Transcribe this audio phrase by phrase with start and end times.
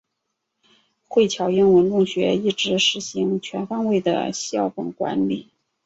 [1.07, 5.51] 惠侨英文中学一直实行全方位的校本管理。